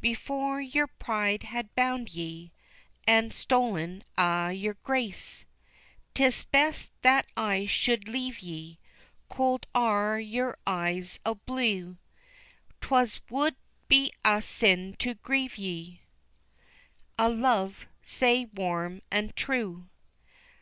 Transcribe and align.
Before 0.00 0.58
yer 0.58 0.86
pride 0.86 1.42
had 1.42 1.74
bound 1.74 2.14
ye, 2.14 2.50
An' 3.06 3.30
stolen 3.32 4.04
a' 4.16 4.50
yer 4.50 4.78
grace. 4.82 5.44
'Tis 6.14 6.44
best 6.44 6.88
that 7.02 7.26
I 7.36 7.66
should 7.66 8.08
leave 8.08 8.38
ye, 8.40 8.78
Cold 9.28 9.66
are 9.74 10.18
your 10.18 10.56
eyes 10.66 11.20
o' 11.26 11.34
blue, 11.34 11.98
'Twould 12.80 13.54
be 13.86 14.10
a 14.24 14.40
sin 14.40 14.94
to 14.98 15.12
grieve 15.12 15.58
ye, 15.58 16.00
A 17.18 17.28
love 17.28 17.86
sae 18.02 18.46
warm 18.46 19.02
an' 19.10 19.32
true. 19.36 19.90